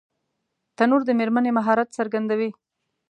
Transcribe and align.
تنور 0.77 1.01
د 1.05 1.09
مېرمنې 1.19 1.51
مهارت 1.57 1.87
څرګندوي 1.97 2.49